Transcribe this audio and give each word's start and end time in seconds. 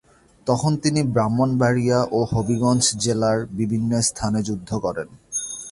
তখন 0.47 0.71
তিনি 0.77 1.01
ব্রাহ্মণবাড়িয়া 1.13 1.99
ও 2.11 2.19
হবিগঞ্জ 2.31 2.83
জেলার 2.97 3.39
বিভিন্ন 3.59 3.91
স্থানে 4.01 4.39
যুদ্ধ 4.43 4.69
করেন। 4.75 5.09